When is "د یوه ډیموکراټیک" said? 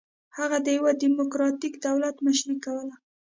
0.65-1.73